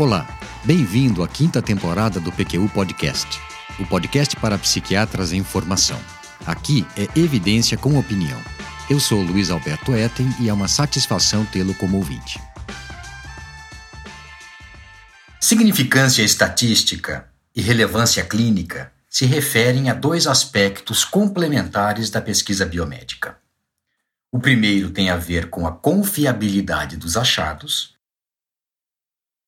Olá, 0.00 0.26
bem-vindo 0.64 1.22
à 1.22 1.28
quinta 1.28 1.60
temporada 1.60 2.18
do 2.18 2.32
PQU 2.32 2.70
Podcast, 2.70 3.38
o 3.78 3.84
podcast 3.84 4.34
para 4.34 4.56
psiquiatras 4.56 5.30
em 5.30 5.44
formação. 5.44 6.00
Aqui 6.46 6.86
é 6.96 7.06
evidência 7.20 7.76
com 7.76 7.98
opinião. 7.98 8.40
Eu 8.88 8.98
sou 8.98 9.20
Luiz 9.20 9.50
Alberto 9.50 9.94
Etten 9.94 10.26
e 10.40 10.48
é 10.48 10.54
uma 10.54 10.68
satisfação 10.68 11.44
tê-lo 11.44 11.74
como 11.74 11.98
ouvinte. 11.98 12.40
Significância 15.38 16.22
estatística 16.22 17.28
e 17.54 17.60
relevância 17.60 18.24
clínica 18.24 18.90
se 19.06 19.26
referem 19.26 19.90
a 19.90 19.92
dois 19.92 20.26
aspectos 20.26 21.04
complementares 21.04 22.08
da 22.08 22.22
pesquisa 22.22 22.64
biomédica. 22.64 23.36
O 24.32 24.40
primeiro 24.40 24.88
tem 24.88 25.10
a 25.10 25.16
ver 25.18 25.50
com 25.50 25.66
a 25.66 25.72
confiabilidade 25.72 26.96
dos 26.96 27.18
achados 27.18 27.99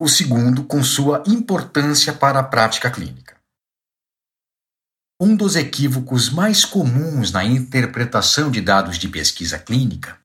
o 0.03 0.09
segundo 0.09 0.65
com 0.65 0.83
sua 0.83 1.23
importância 1.29 2.13
para 2.13 2.41
a 2.41 2.43
prática 2.43 2.91
clínica. 2.91 3.37
Um 5.21 5.37
dos 5.37 5.55
equívocos 5.55 6.29
mais 6.29 6.65
comuns 6.65 7.31
na 7.31 7.45
interpretação 7.45 8.51
de 8.51 8.61
dados 8.61 8.99
de 8.99 9.09
pesquisa 9.09 9.61
clínica 9.61 10.19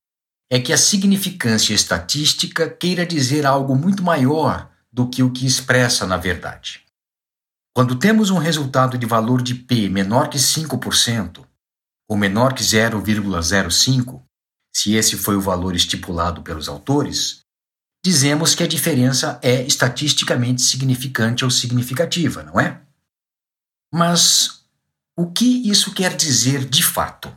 é 0.52 0.60
que 0.60 0.74
a 0.74 0.78
significância 0.80 1.76
estatística 1.76 2.68
queira 2.68 3.06
dizer 3.06 3.46
algo 3.46 3.76
muito 3.76 4.02
maior 4.02 4.68
do 4.92 5.08
que 5.08 5.22
o 5.22 5.32
que 5.32 5.46
expressa 5.46 6.08
na 6.08 6.18
verdade. 6.18 6.84
Quando 7.76 8.00
temos 8.00 8.32
um 8.32 8.40
resultado 8.40 8.98
de 8.98 9.06
valor 9.06 9.44
de 9.44 9.54
P 9.54 9.88
menor 9.90 10.28
que 10.28 10.40
5%, 10.40 11.46
ou 12.10 12.18
menor 12.18 12.56
que 12.56 12.64
0,05, 12.64 14.24
se 14.76 14.96
esse 14.96 15.16
foi 15.16 15.36
o 15.36 15.42
valor 15.42 15.76
estipulado 15.76 16.42
pelos 16.42 16.68
autores, 16.68 17.46
dizemos 18.04 18.56
que 18.56 18.64
a 18.64 18.68
diferença 18.68 19.40
é 19.44 19.62
estatisticamente 19.64 20.62
significante 20.62 21.44
ou 21.44 21.52
significativa, 21.52 22.44
não 22.44 22.60
é? 22.60 22.82
Mas 23.94 24.66
o 25.16 25.32
que 25.32 25.70
isso 25.70 25.94
quer 25.94 26.16
dizer 26.16 26.66
de 26.66 26.84
fato? 26.84 27.36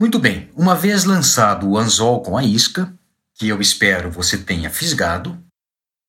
Muito 0.00 0.18
bem, 0.18 0.50
uma 0.56 0.74
vez 0.74 1.04
lançado 1.04 1.68
o 1.68 1.78
anzol 1.78 2.22
com 2.22 2.36
a 2.36 2.42
isca, 2.42 2.92
que 3.34 3.48
eu 3.48 3.60
espero 3.60 4.10
você 4.10 4.36
tenha 4.36 4.68
fisgado, 4.68 5.42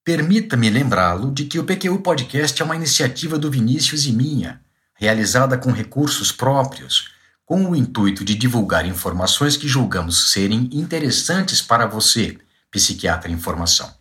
permita-me 0.03 0.69
lembrá-lo 0.69 1.31
de 1.31 1.45
que 1.45 1.59
o 1.59 1.63
PQU 1.63 2.01
Podcast 2.01 2.61
é 2.61 2.65
uma 2.65 2.75
iniciativa 2.75 3.37
do 3.37 3.51
Vinícius 3.51 4.05
e 4.05 4.11
minha, 4.11 4.61
realizada 4.95 5.57
com 5.57 5.71
recursos 5.71 6.31
próprios 6.31 7.12
com 7.45 7.69
o 7.69 7.75
intuito 7.75 8.23
de 8.23 8.35
divulgar 8.35 8.85
informações 8.85 9.57
que 9.57 9.67
julgamos 9.67 10.31
serem 10.31 10.69
interessantes 10.71 11.61
para 11.61 11.85
você, 11.85 12.37
psiquiatra 12.71 13.31
em 13.31 13.37
formação. 13.37 13.93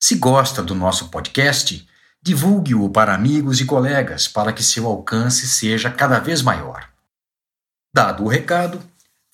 Se 0.00 0.14
gosta 0.16 0.62
do 0.62 0.74
nosso 0.74 1.08
podcast, 1.08 1.86
divulgue-o 2.22 2.88
para 2.88 3.14
amigos 3.14 3.60
e 3.60 3.64
colegas 3.64 4.28
para 4.28 4.52
que 4.52 4.62
seu 4.62 4.86
alcance 4.86 5.48
seja 5.48 5.90
cada 5.90 6.18
vez 6.18 6.42
maior. 6.42 6.88
Dado 7.94 8.24
o 8.24 8.28
recado, 8.28 8.82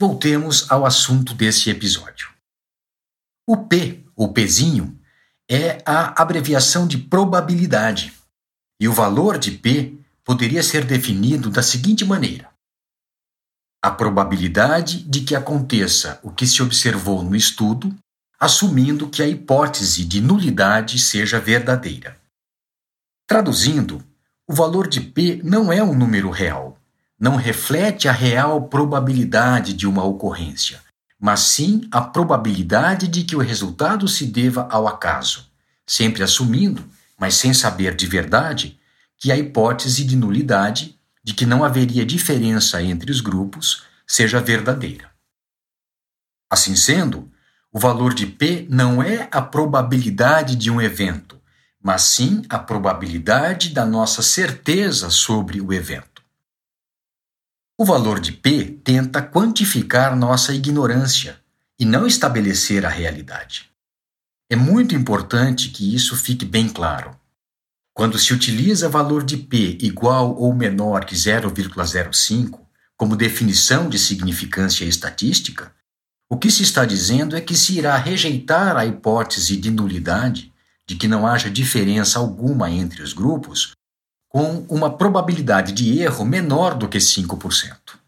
voltemos 0.01 0.71
ao 0.71 0.87
assunto 0.87 1.35
desse 1.35 1.71
episódio. 1.71 2.29
O 3.47 3.57
P, 3.57 4.05
ou 4.17 4.33
Pzinho, 4.33 4.99
é 5.51 5.83
a 5.87 6.21
abreviação 6.21 6.87
de 6.87 6.99
probabilidade, 6.99 8.13
e 8.81 8.87
o 8.87 8.93
valor 8.93 9.39
de 9.39 9.53
P 9.53 9.95
poderia 10.23 10.63
ser 10.63 10.85
definido 10.85 11.49
da 11.49 11.63
seguinte 11.63 12.05
maneira: 12.05 12.48
a 13.83 13.91
probabilidade 13.91 15.03
de 15.05 15.21
que 15.21 15.37
aconteça 15.37 16.19
o 16.23 16.31
que 16.31 16.47
se 16.47 16.63
observou 16.63 17.23
no 17.23 17.37
estudo, 17.37 17.95
assumindo 18.39 19.09
que 19.09 19.23
a 19.23 19.27
hipótese 19.27 20.05
de 20.05 20.21
nulidade 20.21 20.99
seja 20.99 21.39
verdadeira. 21.39 22.19
Traduzindo, 23.27 24.03
o 24.47 24.55
valor 24.55 24.89
de 24.89 25.01
P 25.01 25.41
não 25.45 25.73
é 25.73 25.83
um 25.83 25.95
número 25.95 26.31
real, 26.31 26.79
não 27.19 27.37
reflete 27.37 28.09
a 28.09 28.13
real 28.13 28.63
probabilidade 28.63 29.73
de 29.73 29.87
uma 29.87 30.05
ocorrência, 30.05 30.81
mas 31.21 31.41
sim 31.41 31.89
a 31.91 32.01
probabilidade 32.01 33.07
de 33.07 33.25
que 33.25 33.37
o 33.37 33.41
resultado 33.41 34.09
se 34.09 34.27
deva 34.27 34.67
ao 34.71 34.89
acaso, 34.89 35.47
sempre 35.87 36.23
assumindo, 36.23 36.85
mas 37.19 37.35
sem 37.35 37.53
saber 37.53 37.95
de 37.95 38.07
verdade, 38.07 38.79
que 39.17 39.33
a 39.33 39.37
hipótese 39.37 40.05
de 40.05 40.17
nulidade 40.17 40.98
de 41.29 41.35
que 41.35 41.45
não 41.45 41.63
haveria 41.63 42.07
diferença 42.07 42.83
entre 42.83 43.13
os 43.13 43.21
grupos 43.21 43.83
seja 44.07 44.41
verdadeira. 44.41 45.11
Assim 46.51 46.75
sendo, 46.75 47.31
o 47.71 47.79
valor 47.79 48.15
de 48.15 48.27
P 48.27 48.67
não 48.71 49.03
é 49.03 49.29
a 49.31 49.43
probabilidade 49.43 50.57
de 50.57 50.71
um 50.71 50.81
evento, 50.81 51.39
mas 51.83 52.01
sim 52.01 52.47
a 52.49 52.59
probabilidade 52.59 53.75
da 53.75 53.85
nossa 53.85 54.23
certeza 54.23 55.11
sobre 55.11 55.61
o 55.61 55.71
evento. 55.71 56.23
O 57.79 57.85
valor 57.85 58.21
de 58.21 58.33
P 58.33 58.81
tenta 58.83 59.21
quantificar 59.21 60.17
nossa 60.17 60.55
ignorância 60.55 61.39
e 61.79 61.85
não 61.85 62.07
estabelecer 62.07 62.87
a 62.87 62.89
realidade. 62.89 63.71
É 64.49 64.57
muito 64.57 64.95
importante 64.95 65.69
que 65.69 65.95
isso 65.95 66.17
fique 66.17 66.47
bem 66.47 66.71
claro. 66.71 67.15
Quando 67.99 68.17
se 68.17 68.33
utiliza 68.33 68.89
valor 68.89 69.25
de 69.25 69.37
P 69.37 69.77
igual 69.81 70.37
ou 70.37 70.55
menor 70.55 71.05
que 71.05 71.17
0,05 71.17 72.61
como 72.97 73.17
definição 73.17 73.89
de 73.89 73.99
significância 73.99 74.85
estatística, 74.85 75.75
o 76.31 76.39
que 76.39 76.49
se 76.49 76.63
está 76.63 76.85
dizendo 76.85 77.35
é 77.35 77.41
que 77.41 77.57
se 77.57 77.77
irá 77.77 77.97
rejeitar 77.97 78.77
a 78.77 78.87
hipótese 78.87 79.57
de 79.57 79.69
nulidade, 79.73 80.55
de 80.87 80.95
que 80.95 81.09
não 81.09 81.27
haja 81.27 81.51
diferença 81.51 82.21
alguma 82.21 82.71
entre 82.71 83.03
os 83.03 83.13
grupos, 83.13 83.73
com 84.29 84.65
uma 84.69 84.97
probabilidade 84.97 85.73
de 85.73 85.99
erro 85.99 86.25
menor 86.25 86.79
do 86.79 86.89
que 86.89 86.99
5%. 86.99 87.99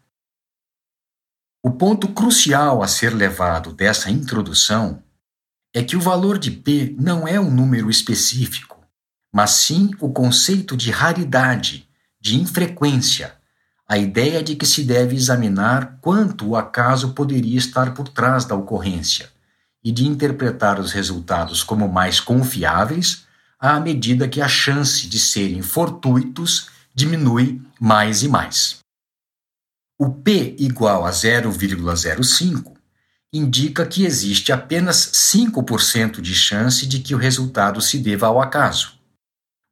O 1.61 1.69
ponto 1.69 2.07
crucial 2.07 2.81
a 2.81 2.87
ser 2.87 3.13
levado 3.13 3.73
dessa 3.73 4.09
introdução 4.09 5.03
é 5.75 5.83
que 5.83 5.97
o 5.97 6.01
valor 6.01 6.39
de 6.39 6.49
P 6.49 6.95
não 6.97 7.27
é 7.27 7.37
um 7.37 7.51
número 7.51 7.89
específico 7.89 8.70
mas 9.31 9.51
sim 9.51 9.91
o 9.99 10.09
conceito 10.09 10.75
de 10.75 10.91
raridade, 10.91 11.87
de 12.19 12.39
infrequência, 12.39 13.33
a 13.87 13.97
ideia 13.97 14.43
de 14.43 14.55
que 14.55 14.65
se 14.65 14.83
deve 14.83 15.15
examinar 15.15 15.97
quanto 16.01 16.49
o 16.49 16.55
acaso 16.55 17.13
poderia 17.13 17.57
estar 17.57 17.93
por 17.93 18.07
trás 18.07 18.45
da 18.45 18.55
ocorrência 18.55 19.29
e 19.83 19.91
de 19.91 20.05
interpretar 20.05 20.79
os 20.79 20.91
resultados 20.91 21.63
como 21.63 21.87
mais 21.87 22.19
confiáveis 22.19 23.25
à 23.59 23.79
medida 23.79 24.27
que 24.27 24.41
a 24.41 24.47
chance 24.47 25.07
de 25.07 25.19
serem 25.19 25.61
fortuitos 25.61 26.69
diminui 26.93 27.61
mais 27.79 28.23
e 28.23 28.27
mais. 28.27 28.79
O 29.99 30.09
P 30.09 30.55
igual 30.59 31.05
a 31.05 31.11
0,05 31.11 32.73
indica 33.33 33.85
que 33.85 34.03
existe 34.05 34.51
apenas 34.51 35.11
5% 35.13 36.21
de 36.21 36.33
chance 36.33 36.85
de 36.85 36.99
que 36.99 37.13
o 37.13 37.17
resultado 37.17 37.79
se 37.81 37.97
deva 37.97 38.27
ao 38.27 38.41
acaso 38.41 39.00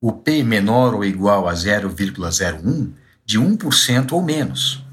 o 0.02 0.14
P 0.14 0.44
menor 0.44 0.96
ou 0.96 1.04
igual 1.04 1.48
a 1.48 1.54
0,01 1.54 2.92
de 3.26 3.40
1% 3.40 4.12
ou 4.14 4.22
menos. 4.22 4.84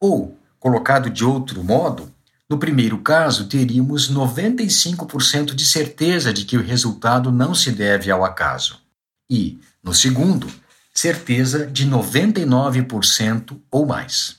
Ou, 0.00 0.38
colocado 0.58 1.10
de 1.10 1.24
outro 1.24 1.62
modo, 1.62 2.12
no 2.48 2.58
primeiro 2.58 2.98
caso, 2.98 3.48
teríamos 3.48 4.10
95% 4.10 5.54
de 5.54 5.66
certeza 5.66 6.32
de 6.32 6.44
que 6.44 6.56
o 6.56 6.62
resultado 6.62 7.32
não 7.32 7.54
se 7.54 7.72
deve 7.72 8.10
ao 8.10 8.24
acaso. 8.24 8.80
E, 9.28 9.58
no 9.82 9.92
segundo, 9.92 10.48
certeza 10.94 11.66
de 11.66 11.86
99% 11.86 13.60
ou 13.70 13.84
mais. 13.84 14.38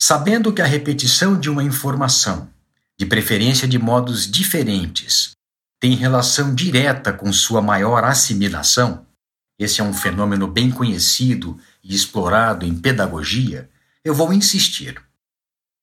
Sabendo 0.00 0.52
que 0.52 0.62
a 0.62 0.66
repetição 0.66 1.38
de 1.38 1.50
uma 1.50 1.64
informação, 1.64 2.48
de 2.96 3.06
preferência 3.06 3.66
de 3.66 3.78
modos 3.78 4.30
diferentes, 4.30 5.32
tem 5.80 5.94
relação 5.94 6.54
direta 6.54 7.12
com 7.12 7.32
sua 7.32 7.62
maior 7.62 8.04
assimilação, 8.04 9.06
esse 9.58 9.80
é 9.80 9.84
um 9.84 9.92
fenômeno 9.92 10.46
bem 10.46 10.70
conhecido 10.70 11.58
e 11.82 11.94
explorado 11.94 12.64
em 12.64 12.74
pedagogia, 12.74 13.68
eu 14.04 14.14
vou 14.14 14.32
insistir. 14.32 15.02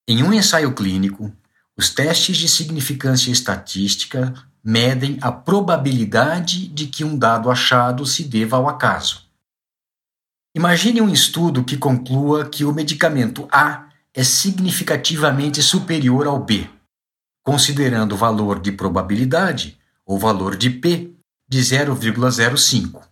Em 0.07 0.24
um 0.24 0.33
ensaio 0.33 0.74
clínico, 0.74 1.36
os 1.77 1.89
testes 1.89 2.38
de 2.38 2.47
significância 2.47 3.31
estatística 3.31 4.33
medem 4.63 5.18
a 5.21 5.31
probabilidade 5.31 6.68
de 6.68 6.88
que 6.88 7.03
um 7.03 7.18
dado 7.18 7.51
achado 7.51 8.06
se 8.06 8.24
deva 8.24 8.56
ao 8.56 8.69
acaso. 8.69 9.25
Imagine 10.56 11.01
um 11.01 11.09
estudo 11.09 11.63
que 11.63 11.75
conclua 11.75 12.45
que 12.45 12.63
o 12.63 12.71
medicamento 12.71 13.45
A 13.51 13.89
é 14.13 14.24
significativamente 14.24 15.62
superior 15.62 16.27
ao 16.27 16.39
B, 16.39 16.69
considerando 17.44 18.13
o 18.13 18.18
valor 18.18 18.62
de 18.62 18.71
probabilidade 18.71 19.77
o 20.06 20.19
valor 20.19 20.56
de 20.56 20.69
P 20.69 21.13
de 21.48 21.60
0,05. 21.60 23.04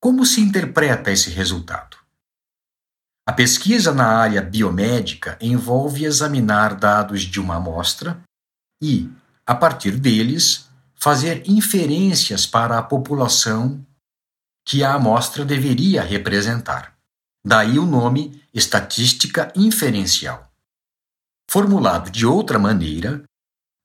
Como 0.00 0.26
se 0.26 0.40
interpreta 0.40 1.10
esse 1.10 1.30
resultado? 1.30 1.96
A 3.26 3.32
pesquisa 3.32 3.92
na 3.92 4.06
área 4.06 4.42
biomédica 4.42 5.38
envolve 5.40 6.04
examinar 6.04 6.74
dados 6.74 7.22
de 7.22 7.38
uma 7.38 7.56
amostra 7.56 8.20
e, 8.82 9.08
a 9.46 9.54
partir 9.54 9.92
deles, 9.92 10.68
fazer 10.96 11.48
inferências 11.48 12.44
para 12.44 12.78
a 12.78 12.82
população 12.82 13.84
que 14.66 14.82
a 14.82 14.94
amostra 14.94 15.44
deveria 15.44 16.02
representar. 16.02 16.96
Daí 17.44 17.78
o 17.78 17.86
nome 17.86 18.42
estatística 18.52 19.52
inferencial. 19.54 20.50
Formulado 21.48 22.10
de 22.10 22.26
outra 22.26 22.58
maneira, 22.58 23.22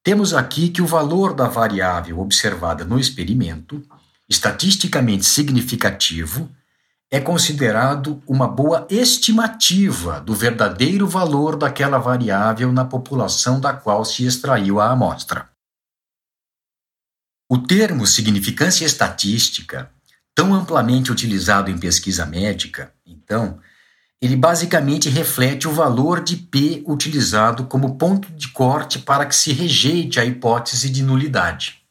temos 0.06 0.36
aqui 0.36 0.70
que 0.70 0.84
o 0.84 0.86
valor 0.86 1.34
da 1.34 1.48
variável 1.48 2.20
observada 2.20 2.86
no 2.86 3.00
experimento, 3.00 3.82
estatisticamente 4.30 5.26
significativo, 5.26 6.48
é 7.10 7.20
considerado 7.20 8.22
uma 8.28 8.48
boa 8.48 8.86
estimativa 8.88 10.22
do 10.22 10.36
verdadeiro 10.36 11.08
valor 11.08 11.56
daquela 11.56 11.98
variável 11.98 12.72
na 12.72 12.86
população 12.86 13.60
da 13.60 13.74
qual 13.74 14.06
se 14.06 14.24
extraiu 14.28 14.80
a 14.80 14.92
amostra. 14.92 15.50
O 17.50 17.58
termo 17.58 18.06
significância 18.06 18.86
estatística, 18.86 19.90
tão 20.36 20.54
amplamente 20.54 21.12
utilizado 21.12 21.72
em 21.72 21.80
pesquisa 21.80 22.28
médica, 22.28 22.94
então, 23.04 23.60
ele 24.26 24.36
basicamente 24.36 25.08
reflete 25.08 25.68
o 25.68 25.72
valor 25.72 26.24
de 26.24 26.36
P 26.36 26.84
utilizado 26.88 27.68
como 27.68 27.96
ponto 27.96 28.32
de 28.32 28.48
corte 28.48 28.98
para 28.98 29.24
que 29.24 29.36
se 29.36 29.54
rejeite 29.54 30.20
a 30.20 30.26
hipótese 30.26 30.90
de 30.90 31.04
nulidade. 31.04 31.86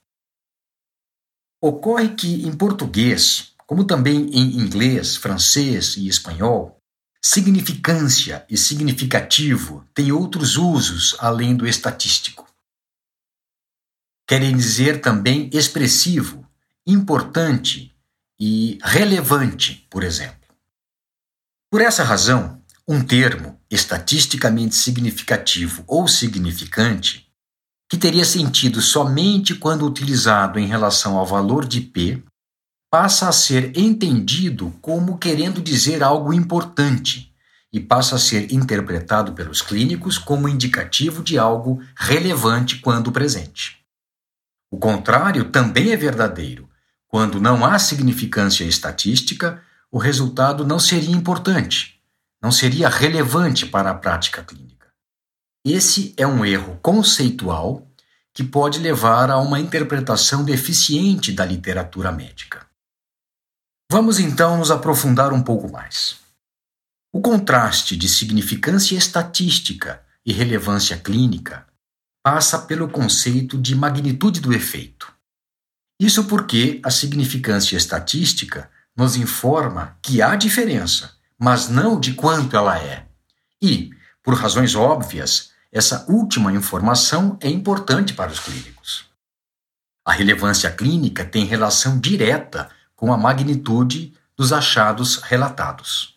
Ocorre 1.62 2.08
que, 2.08 2.44
em 2.44 2.52
português, 2.52 3.52
como 3.68 3.84
também 3.84 4.28
em 4.32 4.58
inglês, 4.58 5.14
francês 5.14 5.96
e 5.96 6.08
espanhol, 6.08 6.76
significância 7.22 8.44
e 8.50 8.56
significativo 8.56 9.86
têm 9.94 10.10
outros 10.10 10.56
usos 10.56 11.14
além 11.20 11.54
do 11.54 11.68
estatístico. 11.68 12.52
Querem 14.26 14.56
dizer 14.56 15.00
também 15.00 15.48
expressivo, 15.52 16.44
importante 16.84 17.94
e 18.40 18.76
relevante, 18.82 19.86
por 19.88 20.02
exemplo. 20.02 20.43
Por 21.74 21.80
essa 21.80 22.04
razão, 22.04 22.62
um 22.86 23.02
termo 23.02 23.58
estatisticamente 23.68 24.76
significativo 24.76 25.82
ou 25.88 26.06
significante, 26.06 27.28
que 27.90 27.98
teria 27.98 28.24
sentido 28.24 28.80
somente 28.80 29.56
quando 29.56 29.84
utilizado 29.84 30.60
em 30.60 30.68
relação 30.68 31.18
ao 31.18 31.26
valor 31.26 31.66
de 31.66 31.80
P, 31.80 32.22
passa 32.88 33.28
a 33.28 33.32
ser 33.32 33.76
entendido 33.76 34.72
como 34.80 35.18
querendo 35.18 35.60
dizer 35.60 36.04
algo 36.04 36.32
importante 36.32 37.34
e 37.72 37.80
passa 37.80 38.14
a 38.14 38.20
ser 38.20 38.52
interpretado 38.52 39.32
pelos 39.32 39.60
clínicos 39.60 40.16
como 40.16 40.48
indicativo 40.48 41.24
de 41.24 41.40
algo 41.40 41.82
relevante 41.96 42.76
quando 42.76 43.10
presente. 43.10 43.80
O 44.70 44.78
contrário 44.78 45.46
também 45.46 45.90
é 45.90 45.96
verdadeiro. 45.96 46.70
Quando 47.08 47.40
não 47.40 47.64
há 47.64 47.80
significância 47.80 48.62
estatística, 48.62 49.60
o 49.94 49.98
resultado 49.98 50.66
não 50.66 50.80
seria 50.80 51.14
importante, 51.14 52.02
não 52.42 52.50
seria 52.50 52.88
relevante 52.88 53.64
para 53.64 53.92
a 53.92 53.94
prática 53.94 54.42
clínica. 54.42 54.88
Esse 55.64 56.12
é 56.16 56.26
um 56.26 56.44
erro 56.44 56.80
conceitual 56.82 57.88
que 58.32 58.42
pode 58.42 58.80
levar 58.80 59.30
a 59.30 59.38
uma 59.38 59.60
interpretação 59.60 60.44
deficiente 60.44 61.30
da 61.30 61.46
literatura 61.46 62.10
médica. 62.10 62.66
Vamos 63.88 64.18
então 64.18 64.58
nos 64.58 64.72
aprofundar 64.72 65.32
um 65.32 65.40
pouco 65.40 65.70
mais. 65.70 66.16
O 67.12 67.20
contraste 67.20 67.96
de 67.96 68.08
significância 68.08 68.96
estatística 68.96 70.04
e 70.26 70.32
relevância 70.32 70.98
clínica 70.98 71.68
passa 72.20 72.58
pelo 72.58 72.88
conceito 72.88 73.56
de 73.56 73.76
magnitude 73.76 74.40
do 74.40 74.52
efeito. 74.52 75.14
Isso 76.00 76.24
porque 76.24 76.80
a 76.84 76.90
significância 76.90 77.76
estatística 77.76 78.68
nos 78.96 79.16
informa 79.16 79.98
que 80.02 80.22
há 80.22 80.36
diferença, 80.36 81.14
mas 81.38 81.68
não 81.68 81.98
de 81.98 82.14
quanto 82.14 82.56
ela 82.56 82.78
é. 82.78 83.06
E, 83.60 83.90
por 84.22 84.34
razões 84.34 84.74
óbvias, 84.74 85.50
essa 85.72 86.06
última 86.08 86.52
informação 86.52 87.36
é 87.40 87.48
importante 87.48 88.14
para 88.14 88.30
os 88.30 88.38
clínicos. 88.38 89.06
A 90.04 90.12
relevância 90.12 90.70
clínica 90.70 91.24
tem 91.24 91.44
relação 91.44 91.98
direta 91.98 92.70
com 92.94 93.12
a 93.12 93.16
magnitude 93.16 94.14
dos 94.36 94.52
achados 94.52 95.16
relatados. 95.16 96.14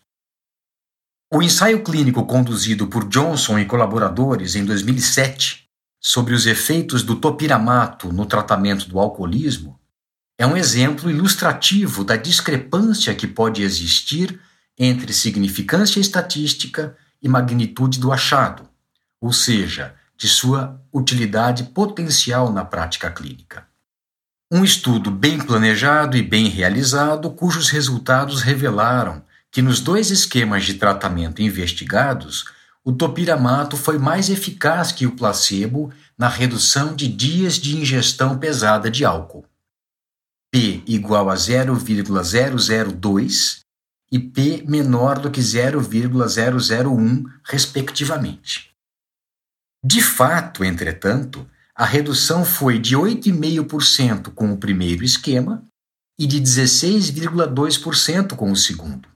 O 1.34 1.42
ensaio 1.42 1.84
clínico 1.84 2.26
conduzido 2.26 2.88
por 2.88 3.08
Johnson 3.08 3.60
e 3.60 3.66
colaboradores 3.66 4.56
em 4.56 4.64
2007 4.64 5.68
sobre 6.00 6.34
os 6.34 6.46
efeitos 6.46 7.04
do 7.04 7.16
topiramato 7.16 8.14
no 8.14 8.26
tratamento 8.26 8.88
do 8.88 9.00
alcoolismo 9.00 9.77
é 10.38 10.46
um 10.46 10.56
exemplo 10.56 11.10
ilustrativo 11.10 12.04
da 12.04 12.16
discrepância 12.16 13.16
que 13.16 13.26
pode 13.26 13.64
existir 13.64 14.40
entre 14.78 15.12
significância 15.12 16.00
estatística 16.00 16.96
e 17.22 17.28
magnitude 17.28 18.00
do 18.00 18.12
achado, 18.12 18.70
ou 19.20 19.34
seja, 19.34 19.96
de 20.16 20.28
sua 20.28 20.80
utilidade 20.94 21.64
potencial 21.64 22.52
na 22.54 22.64
prática 22.64 23.10
clínica. 23.10 23.66
Um 24.52 24.64
estudo 24.64 25.10
bem 25.10 25.40
planejado 25.40 26.16
e 26.16 26.22
bem 26.22 26.48
realizado, 26.48 27.32
cujos 27.32 27.70
resultados 27.70 28.42
revelaram 28.42 29.24
que 29.52 29.62
nos 29.62 29.80
dois 29.80 30.12
esquemas 30.12 30.66
de 30.66 30.76
tratamento 30.76 31.42
investigados, 31.42 32.46
o 32.84 32.94
topiramato 32.94 33.76
foi 33.76 33.98
mais 33.98 34.30
eficaz 34.30 34.92
que 34.92 35.06
o 35.06 35.12
placebo 35.12 35.92
na 36.18 36.30
redução 36.30 36.96
de 36.96 37.08
dias 37.08 37.56
de 37.56 37.76
ingestão 37.76 38.38
pesada 38.38 38.90
de 38.90 39.04
álcool. 39.04 39.46
P 40.52 40.84
igual 40.88 41.30
a 41.30 41.36
0,002 41.36 43.60
e 44.12 44.20
P 44.20 44.64
menor 44.68 45.20
do 45.20 45.30
que 45.30 45.42
0,001, 45.42 47.24
respectivamente. 47.44 48.72
De 49.84 50.02
fato, 50.02 50.64
entretanto, 50.64 51.48
a 51.76 51.86
redução 51.86 52.46
foi 52.46 52.80
de 52.80 52.96
8,5% 52.96 54.34
com 54.34 54.52
o 54.52 54.58
primeiro 54.58 55.04
esquema 55.04 55.64
e 56.20 56.26
de 56.26 56.42
16,2% 56.42 58.36
com 58.36 58.52
o 58.52 58.56
segundo. 58.56 59.08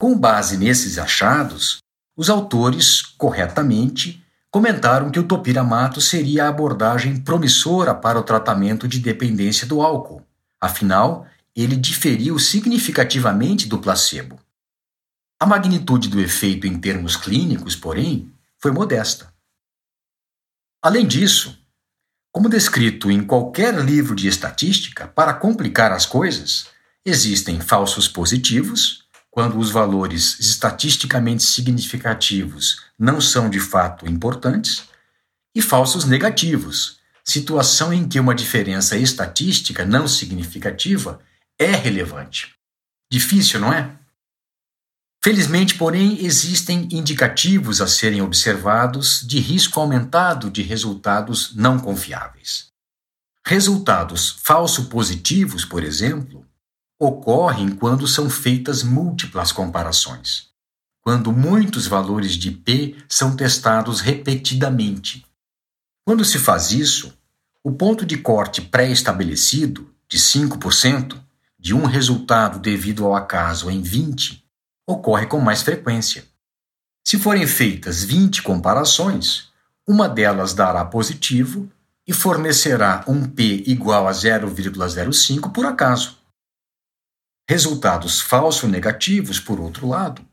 Com 0.00 0.18
base 0.18 0.56
nesses 0.56 0.98
achados, 0.98 1.78
os 2.16 2.28
autores, 2.28 3.02
corretamente, 3.02 4.23
comentaram 4.54 5.10
que 5.10 5.18
o 5.18 5.26
topiramato 5.26 6.00
seria 6.00 6.44
a 6.44 6.48
abordagem 6.48 7.20
promissora 7.20 7.92
para 7.92 8.20
o 8.20 8.22
tratamento 8.22 8.86
de 8.86 9.00
dependência 9.00 9.66
do 9.66 9.82
álcool. 9.82 10.24
Afinal, 10.60 11.26
ele 11.56 11.74
diferiu 11.74 12.38
significativamente 12.38 13.66
do 13.66 13.80
placebo. 13.80 14.38
A 15.40 15.44
magnitude 15.44 16.08
do 16.08 16.20
efeito 16.20 16.68
em 16.68 16.78
termos 16.78 17.16
clínicos, 17.16 17.74
porém, 17.74 18.32
foi 18.56 18.70
modesta. 18.70 19.34
Além 20.80 21.04
disso, 21.04 21.58
como 22.30 22.48
descrito 22.48 23.10
em 23.10 23.26
qualquer 23.26 23.74
livro 23.84 24.14
de 24.14 24.28
estatística, 24.28 25.08
para 25.08 25.34
complicar 25.34 25.90
as 25.90 26.06
coisas, 26.06 26.68
existem 27.04 27.60
falsos 27.60 28.06
positivos 28.06 29.03
quando 29.34 29.58
os 29.58 29.72
valores 29.72 30.38
estatisticamente 30.38 31.42
significativos 31.42 32.84
não 32.96 33.20
são 33.20 33.50
de 33.50 33.58
fato 33.58 34.08
importantes, 34.08 34.84
e 35.52 35.60
falsos 35.60 36.04
negativos, 36.04 37.00
situação 37.24 37.92
em 37.92 38.06
que 38.06 38.20
uma 38.20 38.32
diferença 38.32 38.96
estatística 38.96 39.84
não 39.84 40.06
significativa 40.06 41.18
é 41.58 41.72
relevante. 41.72 42.54
Difícil, 43.10 43.58
não 43.58 43.72
é? 43.72 43.98
Felizmente, 45.20 45.74
porém, 45.74 46.24
existem 46.24 46.88
indicativos 46.92 47.80
a 47.80 47.88
serem 47.88 48.22
observados 48.22 49.26
de 49.26 49.40
risco 49.40 49.80
aumentado 49.80 50.48
de 50.48 50.62
resultados 50.62 51.56
não 51.56 51.80
confiáveis. 51.80 52.68
Resultados 53.44 54.38
falso 54.44 54.84
positivos, 54.84 55.64
por 55.64 55.82
exemplo, 55.82 56.46
ocorrem 56.98 57.70
quando 57.70 58.06
são 58.06 58.30
feitas 58.30 58.82
múltiplas 58.82 59.52
comparações, 59.52 60.48
quando 61.00 61.32
muitos 61.32 61.86
valores 61.86 62.32
de 62.32 62.50
P 62.50 62.96
são 63.08 63.36
testados 63.36 64.00
repetidamente. 64.00 65.26
Quando 66.04 66.24
se 66.24 66.38
faz 66.38 66.70
isso, 66.70 67.12
o 67.62 67.72
ponto 67.72 68.04
de 68.04 68.18
corte 68.18 68.60
pré-estabelecido, 68.60 69.90
de 70.08 70.18
5%, 70.18 71.18
de 71.58 71.74
um 71.74 71.86
resultado 71.86 72.58
devido 72.58 73.06
ao 73.06 73.14
acaso 73.14 73.70
em 73.70 73.80
20, 73.80 74.44
ocorre 74.86 75.26
com 75.26 75.40
mais 75.40 75.62
frequência. 75.62 76.24
Se 77.02 77.18
forem 77.18 77.46
feitas 77.46 78.02
20 78.02 78.42
comparações, 78.42 79.48
uma 79.86 80.08
delas 80.08 80.54
dará 80.54 80.84
positivo 80.84 81.70
e 82.06 82.12
fornecerá 82.12 83.04
um 83.06 83.26
P 83.26 83.64
igual 83.66 84.06
a 84.06 84.12
0,05 84.12 85.52
por 85.52 85.66
acaso. 85.66 86.18
Resultados 87.48 88.20
falso-negativos, 88.20 89.38
por 89.38 89.60
outro 89.60 89.86
lado, 89.86 90.26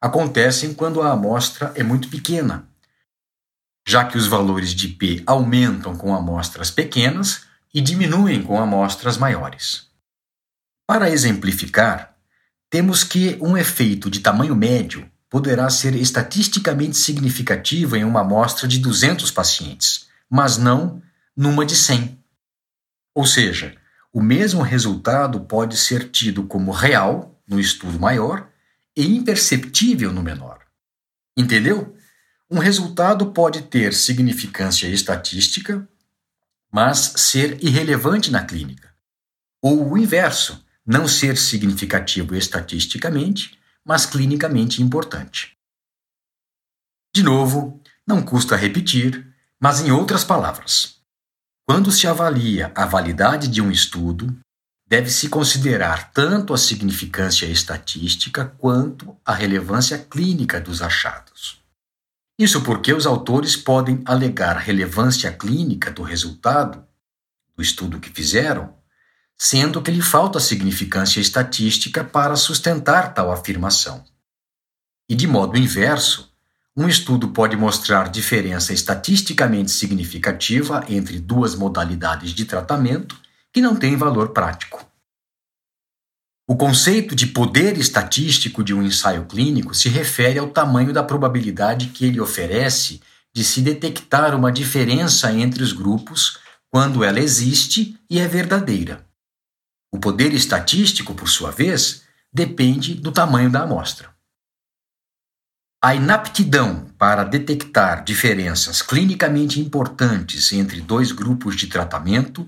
acontecem 0.00 0.72
quando 0.72 1.02
a 1.02 1.10
amostra 1.10 1.72
é 1.74 1.82
muito 1.82 2.08
pequena, 2.08 2.68
já 3.86 4.04
que 4.04 4.16
os 4.16 4.26
valores 4.26 4.70
de 4.74 4.88
P 4.88 5.22
aumentam 5.26 5.96
com 5.96 6.14
amostras 6.14 6.70
pequenas 6.70 7.46
e 7.74 7.80
diminuem 7.80 8.42
com 8.42 8.60
amostras 8.60 9.16
maiores. 9.16 9.88
Para 10.86 11.10
exemplificar, 11.10 12.16
temos 12.70 13.02
que 13.02 13.36
um 13.40 13.56
efeito 13.56 14.08
de 14.08 14.20
tamanho 14.20 14.54
médio 14.54 15.10
poderá 15.28 15.68
ser 15.68 15.94
estatisticamente 15.94 16.96
significativo 16.96 17.96
em 17.96 18.04
uma 18.04 18.20
amostra 18.20 18.68
de 18.68 18.78
200 18.78 19.30
pacientes, 19.30 20.06
mas 20.30 20.58
não 20.58 21.02
numa 21.36 21.66
de 21.66 21.74
100. 21.74 22.22
Ou 23.14 23.26
seja, 23.26 23.76
o 24.12 24.20
mesmo 24.20 24.62
resultado 24.62 25.40
pode 25.40 25.76
ser 25.76 26.10
tido 26.10 26.44
como 26.44 26.70
real 26.70 27.40
no 27.48 27.58
estudo 27.58 27.98
maior 27.98 28.48
e 28.94 29.06
imperceptível 29.16 30.12
no 30.12 30.22
menor. 30.22 30.60
Entendeu? 31.36 31.96
Um 32.50 32.58
resultado 32.58 33.32
pode 33.32 33.62
ter 33.62 33.94
significância 33.94 34.86
estatística, 34.86 35.88
mas 36.70 37.14
ser 37.16 37.62
irrelevante 37.64 38.30
na 38.30 38.44
clínica. 38.44 38.92
Ou 39.62 39.90
o 39.92 39.96
inverso, 39.96 40.62
não 40.84 41.08
ser 41.08 41.38
significativo 41.38 42.34
estatisticamente, 42.34 43.58
mas 43.84 44.04
clinicamente 44.04 44.82
importante. 44.82 45.56
De 47.14 47.22
novo, 47.22 47.80
não 48.06 48.22
custa 48.22 48.56
repetir, 48.56 49.26
mas 49.58 49.80
em 49.80 49.90
outras 49.90 50.24
palavras, 50.24 51.01
quando 51.64 51.92
se 51.92 52.06
avalia 52.06 52.72
a 52.74 52.84
validade 52.84 53.48
de 53.48 53.62
um 53.62 53.70
estudo, 53.70 54.36
deve-se 54.86 55.28
considerar 55.28 56.12
tanto 56.12 56.52
a 56.52 56.58
significância 56.58 57.46
estatística 57.46 58.44
quanto 58.58 59.16
a 59.24 59.32
relevância 59.32 59.96
clínica 59.96 60.60
dos 60.60 60.82
achados. 60.82 61.62
Isso 62.38 62.62
porque 62.62 62.92
os 62.92 63.06
autores 63.06 63.56
podem 63.56 64.02
alegar 64.04 64.56
relevância 64.56 65.32
clínica 65.32 65.90
do 65.90 66.02
resultado 66.02 66.84
do 67.56 67.62
estudo 67.62 68.00
que 68.00 68.10
fizeram, 68.10 68.74
sendo 69.38 69.80
que 69.80 69.90
lhe 69.90 70.02
falta 70.02 70.40
significância 70.40 71.20
estatística 71.20 72.02
para 72.02 72.34
sustentar 72.34 73.14
tal 73.14 73.30
afirmação. 73.30 74.04
E 75.08 75.14
de 75.14 75.26
modo 75.26 75.58
inverso, 75.58 76.31
um 76.76 76.88
estudo 76.88 77.28
pode 77.28 77.56
mostrar 77.56 78.08
diferença 78.08 78.72
estatisticamente 78.72 79.70
significativa 79.70 80.84
entre 80.88 81.18
duas 81.18 81.54
modalidades 81.54 82.30
de 82.30 82.44
tratamento 82.44 83.16
que 83.52 83.60
não 83.60 83.76
têm 83.76 83.96
valor 83.96 84.30
prático. 84.30 84.86
O 86.48 86.56
conceito 86.56 87.14
de 87.14 87.26
poder 87.26 87.76
estatístico 87.78 88.64
de 88.64 88.74
um 88.74 88.82
ensaio 88.82 89.26
clínico 89.26 89.74
se 89.74 89.88
refere 89.88 90.38
ao 90.38 90.48
tamanho 90.48 90.92
da 90.92 91.02
probabilidade 91.02 91.88
que 91.88 92.06
ele 92.06 92.20
oferece 92.20 93.00
de 93.34 93.44
se 93.44 93.60
detectar 93.60 94.34
uma 94.34 94.50
diferença 94.50 95.32
entre 95.32 95.62
os 95.62 95.72
grupos 95.72 96.38
quando 96.70 97.04
ela 97.04 97.20
existe 97.20 97.98
e 98.08 98.18
é 98.18 98.26
verdadeira. 98.26 99.06
O 99.92 99.98
poder 99.98 100.32
estatístico, 100.32 101.14
por 101.14 101.28
sua 101.28 101.50
vez, 101.50 102.02
depende 102.32 102.94
do 102.94 103.12
tamanho 103.12 103.50
da 103.50 103.62
amostra. 103.62 104.10
A 105.84 105.96
inaptidão 105.96 106.86
para 106.96 107.24
detectar 107.24 108.04
diferenças 108.04 108.80
clinicamente 108.80 109.58
importantes 109.58 110.52
entre 110.52 110.80
dois 110.80 111.10
grupos 111.10 111.56
de 111.56 111.66
tratamento 111.66 112.46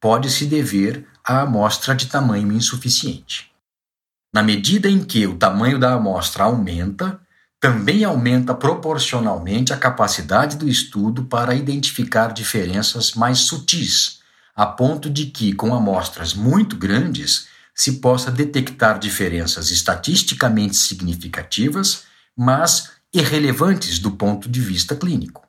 pode 0.00 0.30
se 0.30 0.46
dever 0.46 1.04
à 1.24 1.40
amostra 1.40 1.96
de 1.96 2.06
tamanho 2.06 2.52
insuficiente. 2.52 3.50
Na 4.32 4.40
medida 4.40 4.88
em 4.88 5.02
que 5.02 5.26
o 5.26 5.34
tamanho 5.34 5.80
da 5.80 5.94
amostra 5.94 6.44
aumenta, 6.44 7.18
também 7.58 8.04
aumenta 8.04 8.54
proporcionalmente 8.54 9.72
a 9.72 9.76
capacidade 9.76 10.56
do 10.56 10.68
estudo 10.68 11.24
para 11.24 11.56
identificar 11.56 12.32
diferenças 12.32 13.14
mais 13.14 13.38
sutis, 13.38 14.20
a 14.54 14.64
ponto 14.64 15.10
de 15.10 15.26
que, 15.26 15.52
com 15.52 15.74
amostras 15.74 16.34
muito 16.34 16.76
grandes, 16.76 17.48
se 17.74 17.94
possa 17.94 18.30
detectar 18.30 19.00
diferenças 19.00 19.72
estatisticamente 19.72 20.76
significativas, 20.76 22.06
mas 22.36 22.92
irrelevantes 23.12 23.98
do 23.98 24.10
ponto 24.10 24.48
de 24.48 24.60
vista 24.60 24.94
clínico. 24.94 25.46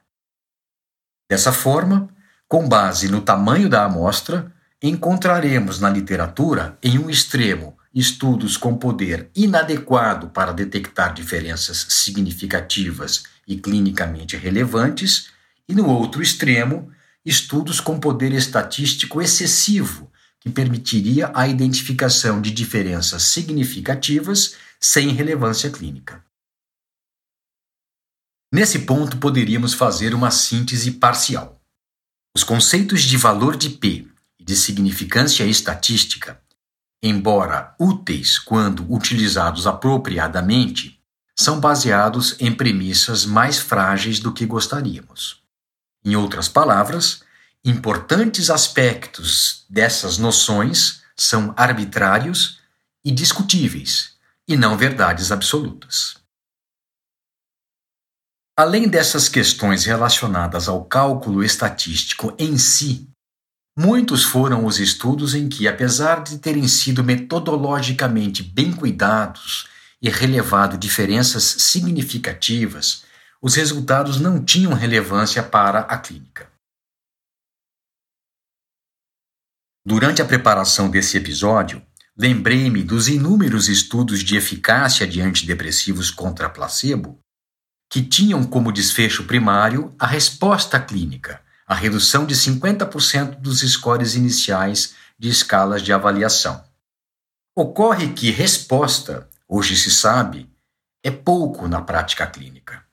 Dessa 1.30 1.52
forma, 1.52 2.10
com 2.48 2.68
base 2.68 3.10
no 3.10 3.22
tamanho 3.22 3.68
da 3.68 3.84
amostra, 3.84 4.54
encontraremos 4.82 5.80
na 5.80 5.90
literatura, 5.90 6.78
em 6.82 6.98
um 6.98 7.10
extremo, 7.10 7.78
estudos 7.94 8.56
com 8.56 8.78
poder 8.78 9.30
inadequado 9.36 10.30
para 10.30 10.54
detectar 10.54 11.14
diferenças 11.14 11.88
significativas 11.90 13.24
e 13.48 13.58
clinicamente 13.58 14.38
relevantes, 14.38 15.30
e 15.68 15.74
no 15.74 15.90
outro 15.90 16.22
extremo, 16.22 16.92
estudos 17.26 17.82
com 17.82 18.00
poder 18.00 18.32
estatístico 18.32 19.22
excessivo, 19.22 20.10
que 20.40 20.50
permitiria 20.50 21.32
a 21.34 21.48
identificação 21.48 22.40
de 22.40 22.52
diferenças 22.52 23.24
significativas 23.24 24.56
sem 24.80 25.10
relevância 25.10 25.70
clínica. 25.70 26.24
Nesse 28.52 28.80
ponto, 28.80 29.18
poderíamos 29.18 29.74
fazer 29.74 30.14
uma 30.14 30.32
síntese 30.32 30.92
parcial. 30.92 31.62
Os 32.34 32.44
conceitos 32.44 33.02
de 33.02 33.18
valor 33.18 33.58
de 33.58 33.70
P 33.70 34.08
e 34.40 34.44
de 34.44 34.56
significância 34.56 35.44
estatística, 35.44 36.40
embora 37.04 37.76
úteis 37.78 38.40
quando 38.40 38.90
utilizados 38.92 39.68
apropriadamente, 39.68 40.98
são 41.36 41.60
baseados 41.60 42.36
em 42.40 42.52
premissas 42.54 43.26
mais 43.26 43.60
frágeis 43.60 44.20
do 44.20 44.32
que 44.32 44.46
gostaríamos. 44.46 45.42
Em 46.06 46.16
outras 46.16 46.48
palavras, 46.48 47.24
importantes 47.66 48.50
aspectos 48.50 49.66
dessas 49.70 50.18
noções 50.18 51.02
são 51.18 51.54
arbitrários 51.58 52.60
e 53.04 53.12
discutíveis, 53.12 54.14
e 54.48 54.56
não 54.56 54.78
verdades 54.78 55.32
absolutas. 55.32 56.16
Além 58.60 58.88
dessas 58.90 59.30
questões 59.30 59.86
relacionadas 59.86 60.68
ao 60.68 60.84
cálculo 60.84 61.44
estatístico 61.44 62.36
em 62.40 62.58
si, 62.58 63.08
muitos 63.78 64.24
foram 64.24 64.66
os 64.66 64.80
estudos 64.80 65.36
em 65.36 65.48
que, 65.48 65.68
apesar 65.68 66.24
de 66.24 66.40
terem 66.40 66.68
sido 66.68 67.04
metodologicamente 67.04 68.42
bem 68.42 68.74
cuidados 68.74 69.70
e 70.02 70.10
relevado 70.10 70.76
diferenças 70.76 71.44
significativas, 71.44 73.04
os 73.40 73.54
resultados 73.54 74.20
não 74.20 74.44
tinham 74.44 74.74
relevância 74.74 75.44
para 75.44 75.82
a 75.82 75.96
clínica. 75.96 76.52
Durante 79.86 80.20
a 80.20 80.26
preparação 80.26 80.90
desse 80.90 81.16
episódio, 81.16 81.86
lembrei-me 82.18 82.82
dos 82.82 83.08
inúmeros 83.08 83.70
estudos 83.70 84.22
de 84.24 84.36
eficácia 84.36 85.06
de 85.06 85.22
antidepressivos 85.22 86.10
contra 86.10 86.50
placebo 86.50 87.20
que 87.90 88.02
tinham 88.02 88.44
como 88.44 88.72
desfecho 88.72 89.24
primário 89.24 89.94
a 89.98 90.06
resposta 90.06 90.80
clínica, 90.80 91.42
a 91.66 91.74
redução 91.76 92.26
de 92.26 92.36
50% 92.36 93.40
dos 93.40 93.62
scores 93.62 94.16
iniciais 94.16 94.96
de 95.18 95.30
escalas 95.30 95.82
de 95.82 95.94
avaliação. 95.94 96.64
Ocorre 97.56 98.10
que 98.10 98.30
resposta, 98.30 99.28
hoje 99.48 99.76
se 99.76 99.90
sabe, 99.90 100.50
é 101.04 101.12
pouco 101.12 101.68
na 101.68 101.82
prática 101.82 102.28
clínica. 102.28 102.84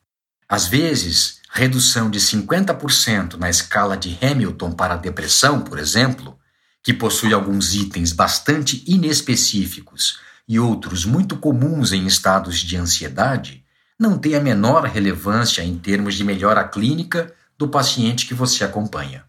Às 0.47 0.67
vezes, 0.67 1.41
redução 1.49 2.09
de 2.09 2.19
50% 2.19 3.35
na 3.35 3.49
escala 3.49 3.97
de 3.97 4.17
Hamilton 4.21 4.71
para 4.71 4.95
depressão, 4.95 5.61
por 5.61 5.79
exemplo, 5.79 6.37
que 6.83 6.93
possui 6.93 7.33
alguns 7.33 7.73
itens 7.73 8.11
bastante 8.11 8.83
inespecíficos 8.87 10.19
e 10.47 10.59
outros 10.59 11.03
muito 11.03 11.37
comuns 11.37 11.91
em 11.91 12.05
estados 12.05 12.59
de 12.59 12.77
ansiedade, 12.77 13.64
não 13.99 14.17
tem 14.17 14.35
a 14.35 14.41
menor 14.41 14.83
relevância 14.83 15.63
em 15.63 15.77
termos 15.77 16.15
de 16.15 16.23
melhora 16.23 16.67
clínica 16.67 17.33
do 17.57 17.67
paciente 17.67 18.27
que 18.27 18.33
você 18.33 18.63
acompanha. 18.63 19.25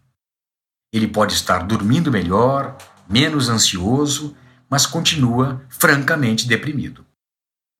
Ele 0.91 1.07
pode 1.07 1.33
estar 1.33 1.59
dormindo 1.59 2.11
melhor, 2.11 2.77
menos 3.09 3.49
ansioso, 3.49 4.35
mas 4.69 4.85
continua 4.85 5.65
francamente 5.69 6.47
deprimido. 6.47 7.05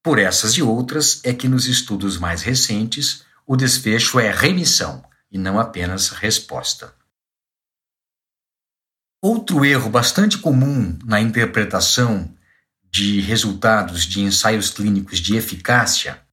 Por 0.03 0.19
essas 0.19 0.53
e 0.53 0.61
outras 0.61 1.21
é 1.23 1.33
que 1.33 1.49
nos 1.49 1.67
estudos 1.67 2.17
mais 2.17 2.41
recentes 2.41 3.25
o 3.45 3.57
desfecho 3.57 4.19
é 4.19 4.31
remissão 4.31 5.03
e 5.29 5.37
não 5.37 5.59
apenas 5.59 6.09
resposta. 6.09 6.93
Outro 9.21 9.65
erro 9.65 9.89
bastante 9.89 10.37
comum 10.37 10.97
na 11.03 11.19
interpretação 11.19 12.33
de 12.89 13.19
resultados 13.19 14.05
de 14.05 14.21
ensaios 14.21 14.69
clínicos 14.69 15.19
de 15.19 15.35
eficácia 15.35 16.25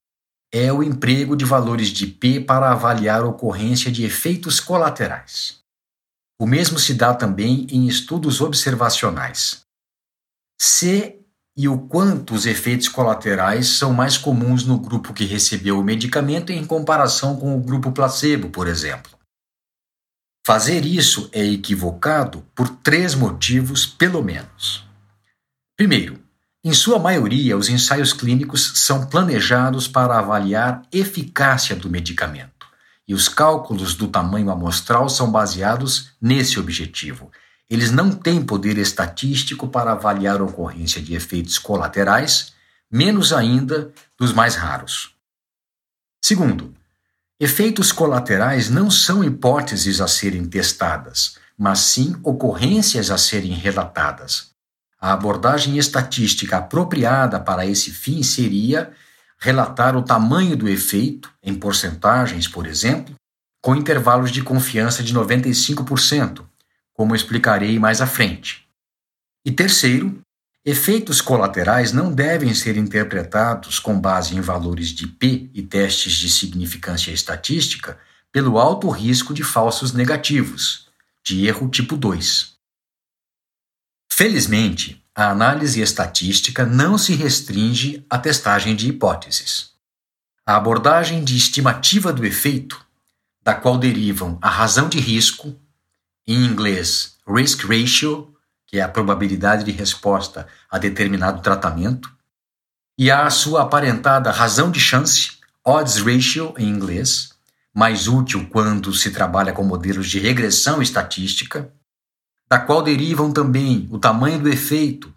é 0.56 0.72
o 0.72 0.84
emprego 0.84 1.36
de 1.36 1.44
valores 1.44 1.88
de 1.88 2.06
P 2.06 2.38
para 2.38 2.70
avaliar 2.70 3.22
a 3.22 3.26
ocorrência 3.26 3.90
de 3.90 4.04
efeitos 4.04 4.60
colaterais. 4.60 5.58
O 6.40 6.46
mesmo 6.46 6.78
se 6.78 6.94
dá 6.94 7.12
também 7.12 7.66
em 7.72 7.88
estudos 7.88 8.40
observacionais. 8.40 9.62
Se 10.56 11.20
e 11.56 11.66
o 11.68 11.88
quanto 11.88 12.34
os 12.34 12.46
efeitos 12.46 12.88
colaterais 12.88 13.66
são 13.66 13.92
mais 13.92 14.16
comuns 14.16 14.64
no 14.64 14.78
grupo 14.78 15.12
que 15.12 15.24
recebeu 15.24 15.78
o 15.78 15.84
medicamento 15.84 16.52
em 16.52 16.64
comparação 16.64 17.36
com 17.36 17.56
o 17.56 17.60
grupo 17.60 17.90
placebo, 17.90 18.48
por 18.48 18.68
exemplo. 18.68 19.10
Fazer 20.46 20.84
isso 20.84 21.28
é 21.32 21.44
equivocado 21.44 22.46
por 22.54 22.68
três 22.68 23.14
motivos, 23.16 23.86
pelo 23.86 24.22
menos. 24.22 24.86
Primeiro, 25.76 26.23
em 26.66 26.72
sua 26.72 26.98
maioria, 26.98 27.58
os 27.58 27.68
ensaios 27.68 28.14
clínicos 28.14 28.72
são 28.76 29.04
planejados 29.04 29.86
para 29.86 30.18
avaliar 30.18 30.80
eficácia 30.90 31.76
do 31.76 31.90
medicamento, 31.90 32.66
e 33.06 33.12
os 33.12 33.28
cálculos 33.28 33.94
do 33.94 34.08
tamanho 34.08 34.50
amostral 34.50 35.10
são 35.10 35.30
baseados 35.30 36.12
nesse 36.18 36.58
objetivo. 36.58 37.30
Eles 37.68 37.90
não 37.90 38.10
têm 38.10 38.42
poder 38.42 38.78
estatístico 38.78 39.68
para 39.68 39.92
avaliar 39.92 40.40
a 40.40 40.44
ocorrência 40.44 41.02
de 41.02 41.14
efeitos 41.14 41.58
colaterais, 41.58 42.54
menos 42.90 43.30
ainda 43.30 43.92
dos 44.18 44.32
mais 44.32 44.54
raros. 44.54 45.14
Segundo, 46.24 46.72
efeitos 47.38 47.92
colaterais 47.92 48.70
não 48.70 48.90
são 48.90 49.22
hipóteses 49.22 50.00
a 50.00 50.08
serem 50.08 50.46
testadas, 50.46 51.36
mas 51.58 51.80
sim 51.80 52.16
ocorrências 52.22 53.10
a 53.10 53.18
serem 53.18 53.52
relatadas. 53.52 54.53
A 55.04 55.12
abordagem 55.12 55.76
estatística 55.76 56.56
apropriada 56.56 57.38
para 57.38 57.66
esse 57.66 57.90
fim 57.90 58.22
seria 58.22 58.90
relatar 59.38 59.94
o 59.98 60.02
tamanho 60.02 60.56
do 60.56 60.66
efeito, 60.66 61.30
em 61.42 61.54
porcentagens, 61.54 62.48
por 62.48 62.66
exemplo, 62.66 63.14
com 63.60 63.76
intervalos 63.76 64.30
de 64.30 64.40
confiança 64.40 65.02
de 65.02 65.12
95%, 65.12 66.46
como 66.94 67.14
explicarei 67.14 67.78
mais 67.78 68.00
à 68.00 68.06
frente. 68.06 68.66
E 69.44 69.52
terceiro, 69.52 70.22
Efeitos 70.64 71.20
colaterais 71.20 71.92
não 71.92 72.10
devem 72.10 72.54
ser 72.54 72.78
interpretados 72.78 73.78
com 73.78 74.00
base 74.00 74.34
em 74.34 74.40
valores 74.40 74.88
de 74.88 75.06
P 75.06 75.50
e 75.52 75.62
testes 75.62 76.14
de 76.14 76.30
significância 76.30 77.10
estatística 77.10 77.98
pelo 78.32 78.58
alto 78.58 78.88
risco 78.88 79.34
de 79.34 79.44
falsos 79.44 79.92
negativos, 79.92 80.88
de 81.22 81.46
erro 81.46 81.68
tipo 81.68 81.94
2. 81.94 82.53
Felizmente, 84.16 85.04
a 85.12 85.30
análise 85.30 85.80
estatística 85.80 86.64
não 86.64 86.96
se 86.96 87.16
restringe 87.16 88.06
à 88.08 88.16
testagem 88.16 88.76
de 88.76 88.88
hipóteses. 88.88 89.72
A 90.46 90.54
abordagem 90.54 91.24
de 91.24 91.36
estimativa 91.36 92.12
do 92.12 92.24
efeito, 92.24 92.80
da 93.42 93.56
qual 93.56 93.76
derivam 93.76 94.38
a 94.40 94.48
razão 94.48 94.88
de 94.88 95.00
risco, 95.00 95.52
em 96.28 96.44
inglês 96.44 97.16
risk 97.26 97.64
ratio 97.64 98.32
que 98.68 98.78
é 98.78 98.82
a 98.82 98.88
probabilidade 98.88 99.64
de 99.64 99.72
resposta 99.72 100.46
a 100.70 100.78
determinado 100.78 101.42
tratamento, 101.42 102.08
e 102.96 103.10
a 103.10 103.28
sua 103.30 103.62
aparentada 103.62 104.30
razão 104.30 104.70
de 104.70 104.78
chance, 104.78 105.38
odds 105.64 105.96
ratio 105.96 106.54
em 106.56 106.68
inglês, 106.68 107.30
mais 107.74 108.06
útil 108.06 108.48
quando 108.48 108.94
se 108.94 109.10
trabalha 109.10 109.52
com 109.52 109.64
modelos 109.64 110.08
de 110.08 110.20
regressão 110.20 110.80
estatística, 110.80 111.68
da 112.48 112.58
qual 112.58 112.82
derivam 112.82 113.32
também 113.32 113.88
o 113.90 113.98
tamanho 113.98 114.38
do 114.38 114.48
efeito, 114.48 115.12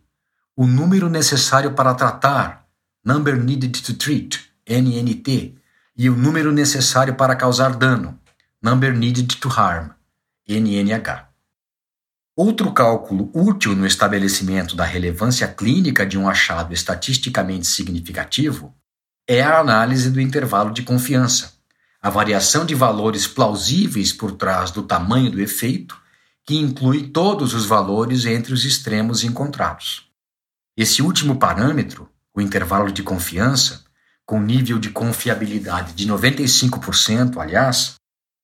o 0.56 0.66
número 0.66 1.10
necessário 1.10 1.74
para 1.74 1.94
tratar, 1.94 2.66
number 3.04 3.42
needed 3.42 3.82
to 3.82 3.94
treat, 3.94 4.52
NNT, 4.68 5.56
e 5.96 6.10
o 6.10 6.16
número 6.16 6.52
necessário 6.52 7.16
para 7.16 7.36
causar 7.36 7.76
dano, 7.76 8.20
number 8.62 8.96
needed 8.96 9.38
to 9.38 9.50
harm, 9.50 9.90
NNH. 10.48 11.28
Outro 12.36 12.72
cálculo 12.72 13.32
útil 13.34 13.76
no 13.76 13.88
estabelecimento 13.88 14.76
da 14.76 14.86
relevância 14.86 15.48
clínica 15.48 16.06
de 16.06 16.20
um 16.20 16.30
achado 16.30 16.72
estatisticamente 16.72 17.66
significativo 17.66 18.76
é 19.28 19.42
a 19.42 19.60
análise 19.60 20.12
do 20.12 20.22
intervalo 20.22 20.72
de 20.72 20.84
confiança, 20.84 21.54
a 22.00 22.10
variação 22.10 22.64
de 22.64 22.76
valores 22.76 23.28
plausíveis 23.28 24.14
por 24.14 24.34
trás 24.34 24.70
do 24.70 24.84
tamanho 24.84 25.32
do 25.32 25.42
efeito, 25.42 26.00
que 26.48 26.56
inclui 26.56 27.10
todos 27.10 27.54
os 27.54 27.66
valores 27.66 28.26
entre 28.26 28.54
os 28.54 28.64
extremos 28.64 29.22
encontrados. 29.26 30.10
Esse 30.78 31.02
último 31.02 31.38
parâmetro, 31.38 32.10
o 32.34 32.40
intervalo 32.40 32.90
de 32.90 33.04
confiança, 33.04 33.84
com 34.26 34.40
nível 34.40 34.80
de 34.80 34.90
confiabilidade 34.90 35.92
de 35.94 36.08
95%, 36.08 37.38
aliás, 37.38 37.96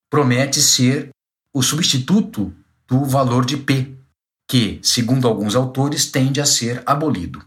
promete 0.09 0.61
ser 0.61 1.11
o 1.53 1.63
substituto 1.63 2.53
do 2.85 3.05
valor 3.05 3.45
de 3.45 3.55
P, 3.55 3.95
que, 4.49 4.81
segundo 4.83 5.25
alguns 5.25 5.55
autores, 5.55 6.11
tende 6.11 6.41
a 6.41 6.45
ser 6.45 6.83
abolido. 6.85 7.45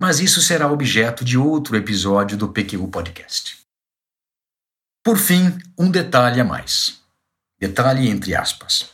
Mas 0.00 0.18
isso 0.18 0.42
será 0.42 0.70
objeto 0.70 1.24
de 1.24 1.38
outro 1.38 1.76
episódio 1.76 2.36
do 2.36 2.48
PQU 2.48 2.88
Podcast. 2.88 3.60
Por 5.04 5.16
fim, 5.16 5.56
um 5.78 5.88
detalhe 5.88 6.40
a 6.40 6.44
mais. 6.44 7.00
Detalhe 7.60 8.08
entre 8.08 8.34
aspas. 8.34 8.90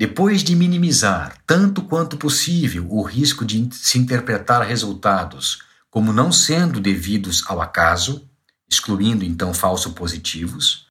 Depois 0.00 0.42
de 0.42 0.56
minimizar 0.56 1.36
tanto 1.46 1.82
quanto 1.82 2.16
possível 2.16 2.86
o 2.88 3.02
risco 3.02 3.44
de 3.44 3.68
se 3.70 3.98
interpretar 3.98 4.66
resultados 4.66 5.58
como 5.90 6.10
não 6.10 6.32
sendo 6.32 6.80
devidos 6.80 7.44
ao 7.46 7.60
acaso, 7.60 8.26
excluindo 8.66 9.26
então 9.26 9.52
falso 9.52 9.92
positivos, 9.92 10.86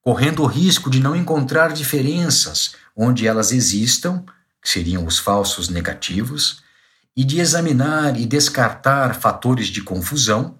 correndo 0.00 0.42
o 0.42 0.46
risco 0.46 0.88
de 0.88 0.98
não 0.98 1.14
encontrar 1.14 1.74
diferenças 1.74 2.74
onde 2.96 3.26
elas 3.26 3.52
existam, 3.52 4.24
que 4.62 4.70
seriam 4.70 5.04
os 5.04 5.18
falsos 5.18 5.68
negativos, 5.68 6.62
e 7.14 7.22
de 7.22 7.40
examinar 7.40 8.18
e 8.18 8.24
descartar 8.24 9.14
fatores 9.14 9.66
de 9.66 9.82
confusão, 9.82 10.58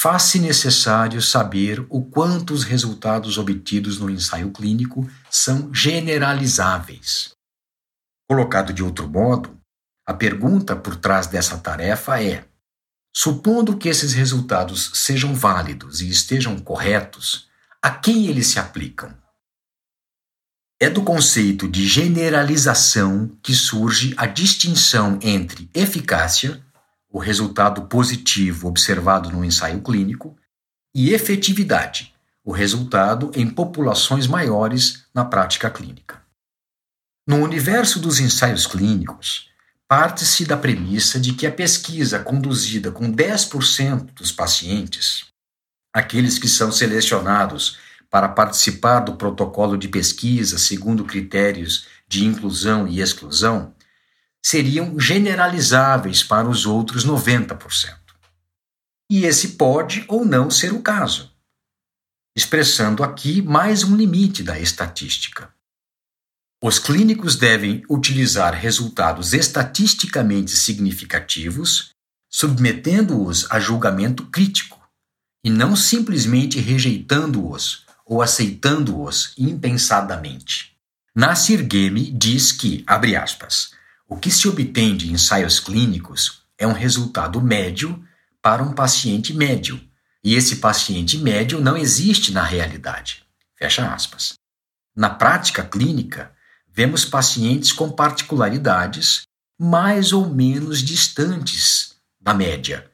faz-se 0.00 0.38
necessário 0.38 1.20
saber 1.20 1.84
o 1.90 2.02
quanto 2.02 2.54
os 2.54 2.64
resultados 2.64 3.36
obtidos 3.36 3.98
no 3.98 4.08
ensaio 4.08 4.50
clínico 4.50 5.06
são 5.30 5.74
generalizáveis. 5.74 7.32
Colocado 8.26 8.72
de 8.72 8.82
outro 8.82 9.06
modo, 9.06 9.60
a 10.06 10.14
pergunta 10.14 10.74
por 10.74 10.96
trás 10.96 11.26
dessa 11.26 11.58
tarefa 11.58 12.22
é: 12.22 12.46
supondo 13.14 13.76
que 13.76 13.90
esses 13.90 14.14
resultados 14.14 14.90
sejam 14.94 15.34
válidos 15.34 16.00
e 16.00 16.08
estejam 16.08 16.58
corretos, 16.58 17.50
a 17.82 17.90
quem 17.90 18.26
eles 18.26 18.46
se 18.46 18.58
aplicam? 18.58 19.14
É 20.80 20.88
do 20.88 21.02
conceito 21.02 21.68
de 21.68 21.86
generalização 21.86 23.36
que 23.42 23.52
surge 23.52 24.14
a 24.16 24.24
distinção 24.24 25.18
entre 25.20 25.68
eficácia, 25.74 26.64
o 27.10 27.18
resultado 27.18 27.82
positivo 27.82 28.68
observado 28.68 29.30
no 29.30 29.44
ensaio 29.44 29.82
clínico, 29.82 30.36
e 30.94 31.12
efetividade, 31.12 32.14
o 32.44 32.52
resultado 32.52 33.30
em 33.34 33.48
populações 33.48 34.26
maiores 34.26 35.04
na 35.14 35.24
prática 35.24 35.70
clínica. 35.70 36.22
No 37.26 37.36
universo 37.36 38.00
dos 38.00 38.18
ensaios 38.18 38.66
clínicos, 38.66 39.48
parte-se 39.86 40.44
da 40.44 40.56
premissa 40.56 41.20
de 41.20 41.32
que 41.32 41.46
a 41.46 41.52
pesquisa 41.52 42.18
conduzida 42.20 42.90
com 42.90 43.12
10% 43.12 44.14
dos 44.14 44.32
pacientes 44.32 45.30
aqueles 45.92 46.38
que 46.38 46.48
são 46.48 46.70
selecionados 46.70 47.78
para 48.08 48.28
participar 48.28 49.00
do 49.00 49.14
protocolo 49.14 49.76
de 49.76 49.88
pesquisa 49.88 50.58
segundo 50.58 51.04
critérios 51.04 51.86
de 52.08 52.24
inclusão 52.24 52.88
e 52.88 53.00
exclusão 53.00 53.74
seriam 54.44 54.98
generalizáveis 54.98 56.22
para 56.22 56.48
os 56.48 56.66
outros 56.66 57.04
90%. 57.04 57.96
E 59.10 59.24
esse 59.24 59.50
pode 59.50 60.04
ou 60.08 60.24
não 60.24 60.50
ser 60.50 60.72
o 60.72 60.80
caso, 60.80 61.30
expressando 62.36 63.02
aqui 63.02 63.42
mais 63.42 63.82
um 63.84 63.96
limite 63.96 64.42
da 64.42 64.58
estatística. 64.58 65.52
Os 66.62 66.78
clínicos 66.78 67.36
devem 67.36 67.82
utilizar 67.88 68.54
resultados 68.54 69.32
estatisticamente 69.32 70.50
significativos, 70.50 71.90
submetendo-os 72.30 73.50
a 73.50 73.58
julgamento 73.58 74.26
crítico 74.26 74.78
e 75.42 75.50
não 75.50 75.74
simplesmente 75.74 76.60
rejeitando-os 76.60 77.86
ou 78.04 78.20
aceitando-os 78.20 79.32
impensadamente. 79.38 80.76
Nasir 81.14 81.66
Gemi 81.70 82.10
diz 82.10 82.52
que, 82.52 82.84
abre 82.86 83.16
aspas, 83.16 83.72
o 84.10 84.16
que 84.16 84.30
se 84.30 84.48
obtém 84.48 84.96
de 84.96 85.12
ensaios 85.12 85.60
clínicos 85.60 86.42
é 86.58 86.66
um 86.66 86.72
resultado 86.72 87.40
médio 87.40 88.04
para 88.42 88.60
um 88.60 88.72
paciente 88.72 89.32
médio, 89.32 89.80
e 90.22 90.34
esse 90.34 90.56
paciente 90.56 91.16
médio 91.16 91.60
não 91.60 91.76
existe 91.76 92.32
na 92.32 92.42
realidade. 92.42 93.24
Fecha 93.56 93.94
aspas. 93.94 94.34
Na 94.96 95.08
prática 95.08 95.62
clínica, 95.62 96.32
vemos 96.68 97.04
pacientes 97.04 97.70
com 97.70 97.88
particularidades 97.88 99.22
mais 99.56 100.12
ou 100.12 100.28
menos 100.28 100.82
distantes 100.82 101.94
da 102.20 102.34
média, 102.34 102.90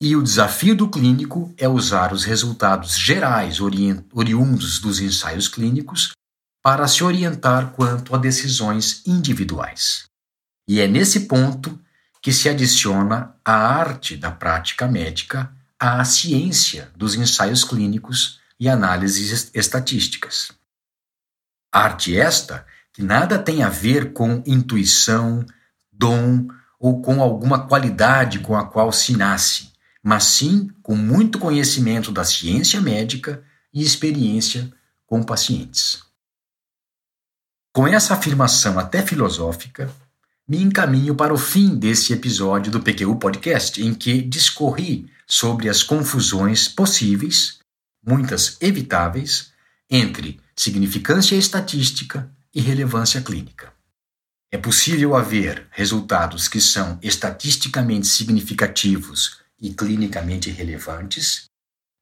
e 0.00 0.16
o 0.16 0.22
desafio 0.22 0.74
do 0.74 0.88
clínico 0.88 1.54
é 1.56 1.68
usar 1.68 2.12
os 2.12 2.24
resultados 2.24 2.98
gerais 2.98 3.60
oriundos 3.60 4.80
dos 4.80 5.00
ensaios 5.00 5.46
clínicos 5.46 6.12
para 6.62 6.88
se 6.88 7.04
orientar 7.04 7.72
quanto 7.72 8.14
a 8.14 8.18
decisões 8.18 9.02
individuais. 9.06 10.07
E 10.68 10.82
é 10.82 10.86
nesse 10.86 11.20
ponto 11.20 11.80
que 12.20 12.30
se 12.30 12.46
adiciona 12.46 13.34
a 13.42 13.54
arte 13.54 14.18
da 14.18 14.30
prática 14.30 14.86
médica 14.86 15.50
à 15.80 16.04
ciência 16.04 16.92
dos 16.94 17.14
ensaios 17.14 17.64
clínicos 17.64 18.38
e 18.60 18.68
análises 18.68 19.50
estatísticas. 19.54 20.50
Arte 21.72 22.14
esta 22.14 22.66
que 22.92 23.02
nada 23.02 23.38
tem 23.38 23.62
a 23.62 23.70
ver 23.70 24.12
com 24.12 24.42
intuição, 24.44 25.46
dom 25.90 26.48
ou 26.78 27.00
com 27.00 27.22
alguma 27.22 27.66
qualidade 27.66 28.40
com 28.40 28.54
a 28.54 28.66
qual 28.66 28.92
se 28.92 29.16
nasce, 29.16 29.72
mas 30.02 30.24
sim 30.24 30.68
com 30.82 30.94
muito 30.94 31.38
conhecimento 31.38 32.12
da 32.12 32.24
ciência 32.24 32.80
médica 32.80 33.42
e 33.72 33.82
experiência 33.82 34.70
com 35.06 35.22
pacientes. 35.22 36.02
Com 37.72 37.86
essa 37.86 38.14
afirmação 38.14 38.78
até 38.78 39.00
filosófica, 39.00 39.90
me 40.48 40.62
encaminho 40.62 41.14
para 41.14 41.34
o 41.34 41.36
fim 41.36 41.76
desse 41.76 42.14
episódio 42.14 42.72
do 42.72 42.80
PQU 42.80 43.16
Podcast, 43.16 43.82
em 43.82 43.92
que 43.92 44.22
discorri 44.22 45.10
sobre 45.26 45.68
as 45.68 45.82
confusões 45.82 46.66
possíveis, 46.66 47.58
muitas 48.04 48.56
evitáveis, 48.62 49.52
entre 49.90 50.40
significância 50.56 51.36
estatística 51.36 52.30
e 52.54 52.62
relevância 52.62 53.20
clínica. 53.20 53.70
É 54.50 54.56
possível 54.56 55.14
haver 55.14 55.66
resultados 55.70 56.48
que 56.48 56.62
são 56.62 56.98
estatisticamente 57.02 58.06
significativos 58.06 59.40
e 59.60 59.74
clinicamente 59.74 60.50
relevantes, 60.50 61.44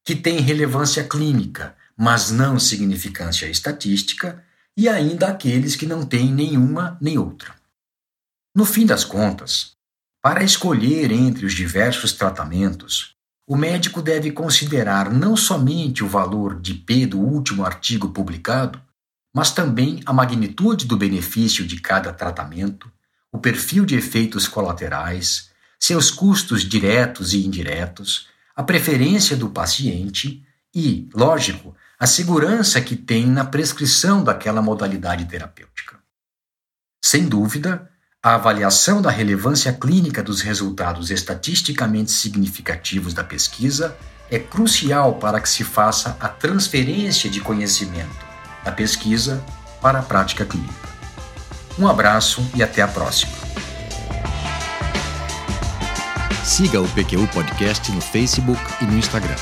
que 0.05 0.15
têm 0.15 0.39
relevância 0.39 1.03
clínica, 1.03 1.77
mas 1.97 2.31
não 2.31 2.61
significância 2.61 3.47
estatística, 3.47 4.45
e 4.77 4.89
ainda 4.89 5.27
aqueles 5.27 5.75
que 5.75 5.87
não 5.87 6.07
têm 6.07 6.33
nenhuma 6.33 6.97
nem 7.01 7.19
outra. 7.19 7.57
No 8.57 8.65
fim 8.65 8.87
das 8.87 9.05
contas, 9.05 9.73
para 10.23 10.43
escolher 10.43 11.13
entre 11.13 11.45
os 11.45 11.53
diversos 11.53 12.15
tratamentos, 12.15 13.15
o 13.47 13.55
médico 13.55 14.01
deve 14.01 14.31
considerar 14.31 15.13
não 15.13 15.37
somente 15.37 16.03
o 16.03 16.09
valor 16.09 16.59
de 16.59 16.73
P 16.73 17.05
do 17.05 17.21
último 17.21 17.67
artigo 17.67 18.09
publicado, 18.09 18.81
mas 19.35 19.51
também 19.51 20.01
a 20.07 20.13
magnitude 20.15 20.87
do 20.87 20.97
benefício 20.97 21.67
de 21.67 21.83
cada 21.83 22.15
tratamento, 22.15 22.91
o 23.31 23.37
perfil 23.37 23.85
de 23.85 23.95
efeitos 23.95 24.49
colaterais, 24.49 25.51
seus 25.79 26.11
custos 26.11 26.63
diretos 26.63 27.35
e 27.35 27.45
indiretos, 27.45 28.29
a 28.57 28.63
preferência 28.63 29.37
do 29.37 29.51
paciente 29.51 30.43
e, 30.75 31.11
lógico, 31.13 31.77
a 31.99 32.07
segurança 32.07 32.81
que 32.81 32.97
tem 32.97 33.27
na 33.27 33.45
prescrição 33.45 34.25
daquela 34.25 34.63
modalidade 34.63 35.27
terapêutica. 35.27 35.99
Sem 37.05 37.29
dúvida, 37.29 37.91
a 38.27 38.35
avaliação 38.35 39.01
da 39.01 39.09
relevância 39.09 39.73
clínica 39.73 40.21
dos 40.21 40.41
resultados 40.41 41.13
estatisticamente 41.13 42.11
significativos 42.11 43.15
da 43.15 43.23
pesquisa 43.23 43.97
é 44.29 44.37
crucial 44.37 45.15
para 45.15 45.41
que 45.41 45.49
se 45.49 45.63
faça 45.63 46.17
a 46.19 46.27
transferência 46.27 47.31
de 47.31 47.41
conhecimento 47.41 48.27
da 48.65 48.73
pesquisa 48.73 49.41
para 49.81 50.01
a 50.01 50.03
prática 50.03 50.45
clínica. 50.45 50.75
Um 51.79 51.87
abraço 51.87 52.45
e 52.53 52.65
até 52.65 52.83
a 52.83 52.89
próxima. 52.89 53.31
Siga 56.45 56.81
o 56.81 56.89
PQU 56.89 57.29
Podcast 57.29 57.93
no 57.93 58.01
Facebook 58.01 58.61
e 58.81 58.87
no 58.87 58.99
Instagram. 58.99 59.37